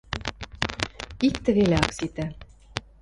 Иктӹ 1.27 1.49
веле 1.57 1.75
ак 1.83 1.91
ситӹ... 1.97 2.25